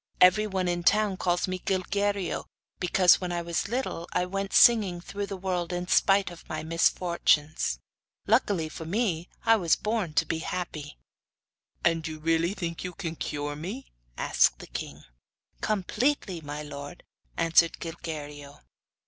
'Everyone 0.19 0.67
in 0.67 0.79
the 0.81 0.87
town 0.87 1.15
calls 1.15 1.47
me 1.47 1.59
Gilguerillo[FN#1], 1.59 2.45
because, 2.79 3.21
when 3.21 3.31
I 3.31 3.43
was 3.43 3.67
little, 3.67 4.09
I 4.11 4.25
went 4.25 4.51
singing 4.51 4.99
through 4.99 5.27
the 5.27 5.37
world 5.37 5.71
in 5.71 5.87
spite 5.87 6.31
of 6.31 6.49
my 6.49 6.63
misfortunes. 6.63 7.77
Luckily 8.25 8.67
for 8.67 8.83
me 8.85 9.29
I 9.45 9.57
was 9.57 9.75
born 9.75 10.15
to 10.15 10.25
be 10.25 10.39
happy.' 10.39 10.97
'And 11.85 12.07
you 12.07 12.17
really 12.17 12.55
think 12.55 12.83
you 12.83 12.95
can 12.95 13.15
cure 13.15 13.55
me?' 13.55 13.91
asked 14.17 14.57
the 14.57 14.65
king. 14.65 15.03
'Completely, 15.61 16.41
my 16.41 16.63
lord,' 16.63 17.03
answered 17.37 17.77
Gilguerillo. 17.79 18.61